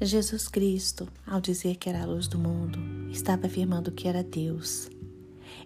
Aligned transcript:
Jesus 0.00 0.46
Cristo, 0.46 1.08
ao 1.26 1.40
dizer 1.40 1.76
que 1.76 1.88
era 1.88 2.02
a 2.02 2.06
luz 2.06 2.28
do 2.28 2.38
mundo, 2.38 2.78
estava 3.10 3.46
afirmando 3.46 3.90
que 3.90 4.06
era 4.06 4.22
Deus. 4.22 4.90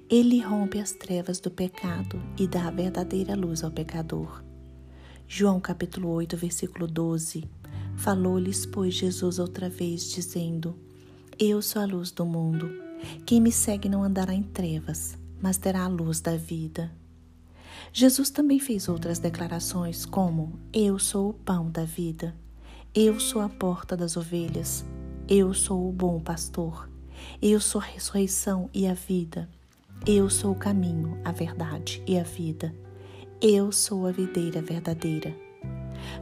Ele 0.08 0.40
rompe 0.40 0.78
as 0.78 0.92
trevas 0.92 1.40
do 1.40 1.50
pecado 1.50 2.22
e 2.38 2.46
dá 2.46 2.68
a 2.68 2.70
verdadeira 2.70 3.34
luz 3.34 3.64
ao 3.64 3.72
pecador. 3.72 4.44
João 5.26 5.58
capítulo 5.58 6.10
8, 6.10 6.36
versículo 6.36 6.86
12. 6.86 7.42
Falou-lhes, 7.96 8.64
pois, 8.64 8.94
Jesus 8.94 9.40
outra 9.40 9.68
vez, 9.68 10.08
dizendo: 10.08 10.78
Eu 11.36 11.60
sou 11.60 11.82
a 11.82 11.84
luz 11.84 12.12
do 12.12 12.24
mundo. 12.24 12.70
Quem 13.26 13.40
me 13.40 13.50
segue 13.50 13.88
não 13.88 14.04
andará 14.04 14.32
em 14.32 14.44
trevas, 14.44 15.18
mas 15.42 15.58
terá 15.58 15.82
a 15.82 15.88
luz 15.88 16.20
da 16.20 16.36
vida. 16.36 16.92
Jesus 17.92 18.30
também 18.30 18.60
fez 18.60 18.88
outras 18.88 19.18
declarações, 19.18 20.06
como: 20.06 20.52
Eu 20.72 21.00
sou 21.00 21.30
o 21.30 21.34
pão 21.34 21.68
da 21.68 21.84
vida. 21.84 22.32
Eu 22.92 23.20
sou 23.20 23.40
a 23.40 23.48
porta 23.48 23.96
das 23.96 24.16
ovelhas. 24.16 24.84
Eu 25.28 25.54
sou 25.54 25.88
o 25.88 25.92
bom 25.92 26.18
pastor. 26.18 26.90
Eu 27.40 27.60
sou 27.60 27.80
a 27.80 27.84
ressurreição 27.84 28.68
e 28.74 28.84
a 28.84 28.94
vida. 28.94 29.48
Eu 30.04 30.28
sou 30.28 30.50
o 30.50 30.56
caminho, 30.56 31.16
a 31.24 31.30
verdade 31.30 32.02
e 32.04 32.18
a 32.18 32.24
vida. 32.24 32.74
Eu 33.40 33.70
sou 33.70 34.08
a 34.08 34.10
videira 34.10 34.60
verdadeira. 34.60 35.32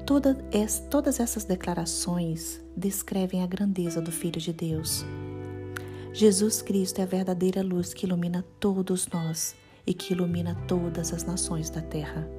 Toda 0.05 0.37
es, 0.53 0.79
todas 0.91 1.21
essas 1.21 1.45
declarações 1.45 2.61
descrevem 2.77 3.43
a 3.43 3.47
grandeza 3.47 4.03
do 4.03 4.13
Filho 4.13 4.39
de 4.39 4.53
Deus. 4.53 5.07
Jesus 6.13 6.61
Cristo 6.61 6.99
é 6.99 7.05
a 7.05 7.07
verdadeira 7.07 7.63
luz 7.63 7.95
que 7.95 8.05
ilumina 8.05 8.45
todos 8.61 9.09
nós 9.09 9.57
e 9.87 9.95
que 9.95 10.13
ilumina 10.13 10.55
todas 10.69 11.15
as 11.15 11.25
nações 11.25 11.71
da 11.71 11.81
terra. 11.81 12.38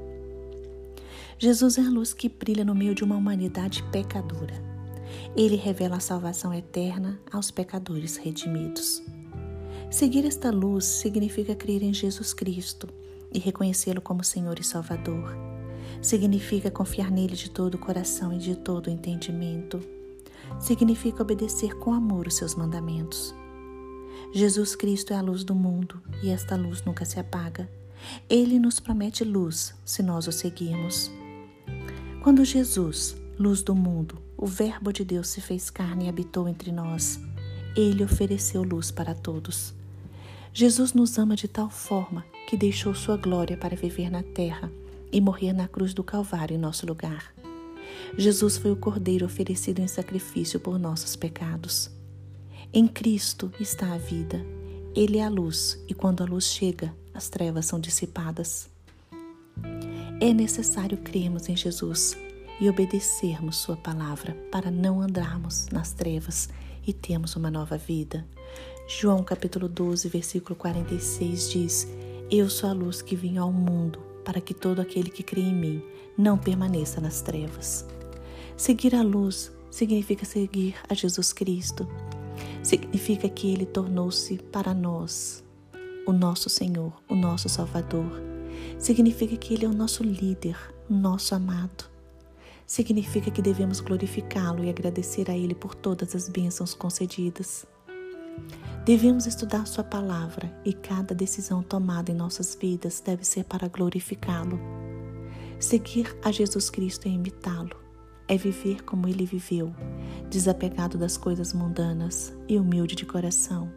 Jesus 1.41 1.77
é 1.77 1.81
a 1.81 1.89
luz 1.89 2.13
que 2.13 2.27
brilha 2.27 2.65
no 2.65 2.75
meio 2.75 2.93
de 2.93 3.01
uma 3.01 3.15
humanidade 3.15 3.81
pecadora. 3.93 4.61
Ele 5.37 5.55
revela 5.55 5.95
a 5.95 6.01
salvação 6.01 6.53
eterna 6.53 7.17
aos 7.31 7.49
pecadores 7.49 8.17
redimidos. 8.17 9.01
Seguir 9.89 10.25
esta 10.25 10.51
luz 10.51 10.83
significa 10.83 11.55
crer 11.55 11.81
em 11.81 11.93
Jesus 11.93 12.33
Cristo 12.33 12.89
e 13.33 13.39
reconhecê-lo 13.39 14.01
como 14.01 14.21
Senhor 14.21 14.59
e 14.59 14.65
Salvador. 14.65 15.33
Significa 16.01 16.69
confiar 16.69 17.09
nele 17.09 17.37
de 17.37 17.49
todo 17.49 17.75
o 17.75 17.79
coração 17.79 18.33
e 18.33 18.37
de 18.37 18.57
todo 18.57 18.87
o 18.87 18.91
entendimento. 18.91 19.79
Significa 20.59 21.21
obedecer 21.21 21.73
com 21.77 21.93
amor 21.93 22.27
os 22.27 22.35
seus 22.35 22.53
mandamentos. 22.53 23.33
Jesus 24.33 24.75
Cristo 24.75 25.13
é 25.13 25.15
a 25.15 25.21
luz 25.21 25.45
do 25.45 25.55
mundo 25.55 26.01
e 26.21 26.31
esta 26.31 26.57
luz 26.57 26.83
nunca 26.83 27.05
se 27.05 27.17
apaga. 27.17 27.69
Ele 28.29 28.59
nos 28.59 28.81
promete 28.81 29.23
luz 29.23 29.73
se 29.85 30.03
nós 30.03 30.27
o 30.27 30.33
seguirmos. 30.33 31.09
Quando 32.21 32.43
Jesus, 32.43 33.15
luz 33.39 33.61
do 33.61 33.73
mundo, 33.73 34.17
o 34.35 34.45
Verbo 34.45 34.91
de 34.91 35.05
Deus 35.05 35.29
se 35.29 35.39
fez 35.39 35.69
carne 35.69 36.05
e 36.05 36.09
habitou 36.09 36.49
entre 36.49 36.69
nós, 36.69 37.17
ele 37.77 38.03
ofereceu 38.03 38.61
luz 38.61 38.91
para 38.91 39.15
todos. 39.15 39.73
Jesus 40.53 40.91
nos 40.91 41.17
ama 41.17 41.33
de 41.33 41.47
tal 41.47 41.69
forma 41.69 42.25
que 42.49 42.57
deixou 42.57 42.93
sua 42.93 43.15
glória 43.15 43.55
para 43.55 43.75
viver 43.75 44.09
na 44.09 44.21
terra 44.21 44.69
e 45.13 45.21
morrer 45.21 45.53
na 45.53 45.65
cruz 45.65 45.93
do 45.93 46.03
Calvário 46.03 46.55
em 46.55 46.59
nosso 46.59 46.85
lugar. 46.85 47.33
Jesus 48.17 48.57
foi 48.57 48.71
o 48.71 48.75
Cordeiro 48.75 49.25
oferecido 49.25 49.79
em 49.79 49.87
sacrifício 49.87 50.59
por 50.59 50.77
nossos 50.77 51.15
pecados. 51.15 51.89
Em 52.73 52.85
Cristo 52.85 53.49
está 53.61 53.93
a 53.93 53.97
vida. 53.97 54.45
Ele 54.93 55.19
é 55.19 55.23
a 55.23 55.29
luz, 55.29 55.81
e 55.87 55.93
quando 55.93 56.21
a 56.21 56.25
luz 56.25 56.45
chega, 56.45 56.93
as 57.13 57.29
trevas 57.29 57.65
são 57.65 57.79
dissipadas. 57.79 58.69
É 60.21 60.33
necessário 60.33 60.97
crermos 60.97 61.47
em 61.47 61.55
Jesus 61.55 62.17
e 62.59 62.69
obedecermos 62.69 63.55
Sua 63.55 63.77
palavra 63.77 64.33
para 64.51 64.69
não 64.69 64.99
andarmos 64.99 65.69
nas 65.71 65.93
trevas 65.93 66.49
e 66.85 66.91
termos 66.91 67.37
uma 67.37 67.49
nova 67.49 67.77
vida. 67.77 68.27
João 68.85 69.23
capítulo 69.23 69.69
12, 69.69 70.09
versículo 70.09 70.57
46 70.57 71.49
diz: 71.49 71.87
Eu 72.29 72.49
sou 72.49 72.69
a 72.69 72.73
luz 72.73 73.01
que 73.01 73.15
vim 73.15 73.37
ao 73.37 73.49
mundo, 73.49 73.99
para 74.25 74.41
que 74.41 74.53
todo 74.53 74.81
aquele 74.81 75.09
que 75.09 75.23
crê 75.23 75.39
em 75.39 75.55
mim 75.55 75.81
não 76.17 76.37
permaneça 76.37 76.99
nas 76.99 77.21
trevas. 77.21 77.85
Seguir 78.57 78.95
a 78.95 79.01
luz 79.01 79.53
significa 79.71 80.25
seguir 80.25 80.75
a 80.89 80.93
Jesus 80.93 81.31
Cristo. 81.31 81.87
Significa 82.61 83.29
que 83.29 83.53
ele 83.53 83.65
tornou-se 83.65 84.37
para 84.51 84.73
nós 84.73 85.41
o 86.05 86.11
nosso 86.11 86.49
Senhor, 86.49 86.91
o 87.07 87.15
nosso 87.15 87.47
Salvador 87.47 88.38
Significa 88.77 89.35
que 89.35 89.53
Ele 89.53 89.65
é 89.65 89.67
o 89.67 89.73
nosso 89.73 90.03
líder, 90.03 90.57
nosso 90.89 91.35
amado. 91.35 91.89
Significa 92.65 93.31
que 93.31 93.41
devemos 93.41 93.81
glorificá-lo 93.81 94.63
e 94.63 94.69
agradecer 94.69 95.29
a 95.29 95.35
Ele 95.35 95.55
por 95.55 95.75
todas 95.75 96.15
as 96.15 96.29
bênçãos 96.29 96.73
concedidas. 96.73 97.65
Devemos 98.85 99.25
estudar 99.25 99.67
Sua 99.67 99.83
palavra 99.83 100.55
e 100.63 100.71
cada 100.71 101.13
decisão 101.13 101.61
tomada 101.61 102.11
em 102.11 102.15
nossas 102.15 102.55
vidas 102.55 103.01
deve 103.01 103.25
ser 103.25 103.43
para 103.43 103.67
glorificá-lo. 103.67 104.59
Seguir 105.59 106.15
a 106.23 106.31
Jesus 106.31 106.69
Cristo 106.69 107.07
é 107.07 107.11
imitá-lo, 107.11 107.75
é 108.27 108.37
viver 108.37 108.83
como 108.83 109.07
ele 109.07 109.25
viveu, 109.25 109.75
desapegado 110.29 110.97
das 110.97 111.17
coisas 111.17 111.51
mundanas 111.51 112.33
e 112.47 112.57
humilde 112.57 112.95
de 112.95 113.05
coração. 113.05 113.69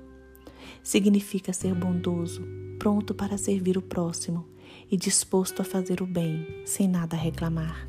Significa 0.83 1.53
ser 1.53 1.75
bondoso, 1.75 2.43
pronto 2.79 3.15
para 3.15 3.37
servir 3.37 3.77
o 3.77 3.83
próximo 3.83 4.52
e 4.93 4.97
disposto 4.99 5.63
a 5.63 5.65
fazer 5.65 6.03
o 6.03 6.07
bem, 6.07 6.47
sem 6.67 6.87
nada 6.87 7.17
reclamar. 7.17 7.89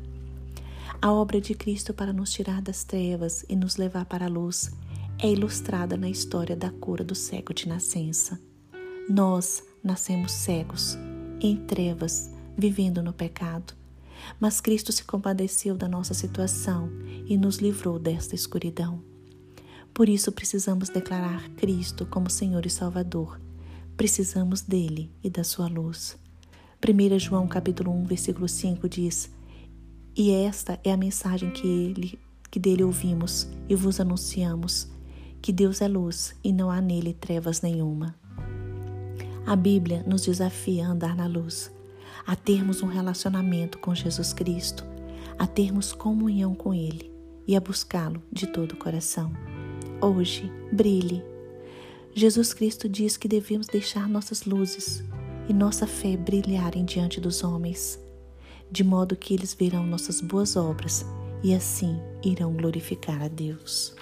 A 1.02 1.12
obra 1.12 1.38
de 1.38 1.54
Cristo 1.54 1.92
para 1.92 2.14
nos 2.14 2.32
tirar 2.32 2.62
das 2.62 2.82
trevas 2.82 3.44
e 3.46 3.54
nos 3.54 3.76
levar 3.76 4.06
para 4.06 4.24
a 4.24 4.28
luz 4.28 4.72
é 5.18 5.30
ilustrada 5.30 5.98
na 5.98 6.08
história 6.08 6.56
da 6.56 6.70
cura 6.70 7.04
do 7.04 7.14
cego 7.14 7.52
de 7.52 7.68
nascença. 7.68 8.40
Nós 9.06 9.62
nascemos 9.82 10.32
cegos, 10.32 10.96
em 11.42 11.56
trevas, 11.66 12.30
vivendo 12.56 13.02
no 13.02 13.12
pecado. 13.12 13.74
Mas 14.40 14.62
Cristo 14.62 14.90
se 14.90 15.04
compadeceu 15.04 15.76
da 15.76 15.86
nossa 15.86 16.14
situação 16.14 16.88
e 17.26 17.36
nos 17.36 17.58
livrou 17.58 17.98
desta 17.98 18.34
escuridão. 18.34 19.02
Por 19.92 20.08
isso 20.08 20.32
precisamos 20.32 20.88
declarar 20.88 21.50
Cristo 21.50 22.06
como 22.06 22.30
Senhor 22.30 22.64
e 22.64 22.70
Salvador. 22.70 23.38
Precisamos 23.94 24.62
dele 24.62 25.12
e 25.22 25.28
da 25.28 25.44
sua 25.44 25.68
luz. 25.68 26.16
1 26.86 27.18
João 27.18 27.48
capítulo 27.48 27.90
1, 27.90 28.04
versículo 28.04 28.46
5 28.46 28.86
diz: 28.90 29.30
E 30.14 30.32
esta 30.32 30.78
é 30.84 30.92
a 30.92 30.96
mensagem 30.98 31.50
que 31.50 31.66
ele 31.66 32.18
que 32.50 32.60
dele 32.60 32.84
ouvimos 32.84 33.48
e 33.68 33.74
vos 33.74 33.98
anunciamos, 33.98 34.86
que 35.40 35.50
Deus 35.50 35.80
é 35.80 35.88
luz 35.88 36.36
e 36.44 36.52
não 36.52 36.70
há 36.70 36.82
nele 36.82 37.14
trevas 37.14 37.62
nenhuma. 37.62 38.14
A 39.46 39.56
Bíblia 39.56 40.04
nos 40.06 40.26
desafia 40.26 40.86
a 40.86 40.90
andar 40.90 41.16
na 41.16 41.26
luz, 41.26 41.72
a 42.26 42.36
termos 42.36 42.82
um 42.82 42.86
relacionamento 42.86 43.78
com 43.78 43.94
Jesus 43.94 44.34
Cristo, 44.34 44.84
a 45.38 45.46
termos 45.46 45.92
comunhão 45.92 46.54
com 46.54 46.74
Ele 46.74 47.10
e 47.46 47.56
a 47.56 47.60
buscá-lo 47.60 48.22
de 48.30 48.46
todo 48.46 48.72
o 48.72 48.76
coração. 48.76 49.32
Hoje, 50.02 50.52
brilhe. 50.70 51.24
Jesus 52.14 52.52
Cristo 52.52 52.88
diz 52.90 53.16
que 53.16 53.26
devemos 53.26 53.66
deixar 53.66 54.06
nossas 54.06 54.44
luzes 54.44 55.02
e 55.48 55.52
nossa 55.52 55.86
fé 55.86 56.16
brilharem 56.16 56.84
diante 56.84 57.20
dos 57.20 57.42
homens, 57.44 57.98
de 58.70 58.82
modo 58.82 59.16
que 59.16 59.34
eles 59.34 59.54
verão 59.54 59.86
nossas 59.86 60.20
boas 60.20 60.56
obras 60.56 61.04
e 61.42 61.54
assim 61.54 62.00
irão 62.22 62.52
glorificar 62.54 63.22
a 63.22 63.28
Deus. 63.28 63.94